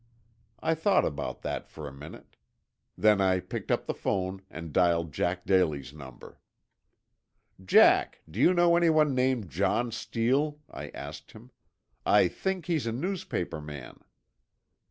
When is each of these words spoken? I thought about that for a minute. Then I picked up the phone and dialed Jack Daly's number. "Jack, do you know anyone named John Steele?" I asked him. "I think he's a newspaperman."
I 0.63 0.73
thought 0.73 1.05
about 1.05 1.43
that 1.43 1.69
for 1.69 1.87
a 1.87 1.93
minute. 1.93 2.35
Then 2.97 3.21
I 3.21 3.39
picked 3.39 3.69
up 3.69 3.85
the 3.85 3.93
phone 3.93 4.41
and 4.49 4.73
dialed 4.73 5.13
Jack 5.13 5.45
Daly's 5.45 5.93
number. 5.93 6.39
"Jack, 7.63 8.23
do 8.27 8.39
you 8.39 8.51
know 8.51 8.75
anyone 8.75 9.13
named 9.13 9.51
John 9.51 9.91
Steele?" 9.91 10.57
I 10.71 10.87
asked 10.89 11.33
him. 11.33 11.51
"I 12.03 12.27
think 12.29 12.65
he's 12.65 12.87
a 12.87 12.91
newspaperman." 12.91 13.99